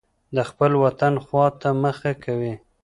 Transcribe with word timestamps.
د 0.35 0.37
خپل 0.49 0.71
وطن 0.83 1.13
خوا 1.25 1.45
ته 1.59 1.69
مخه 1.83 2.11
کوي. 2.23 2.53